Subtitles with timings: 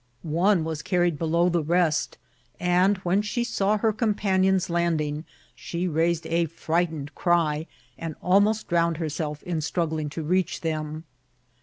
[0.23, 2.17] One was carried below the rest;
[2.59, 7.67] and, when she saw her companions landing, she raised a frightened cry,
[7.99, 11.03] and almost drowned herself in struggling to reach them.